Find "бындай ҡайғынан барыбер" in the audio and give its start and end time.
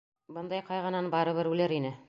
0.37-1.53